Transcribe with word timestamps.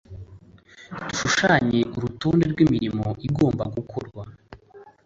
dushushanya 1.07 1.79
urutonde 1.95 2.45
rw'imirimo 2.51 3.05
igomba 3.27 3.63
gukorwa 3.75 4.23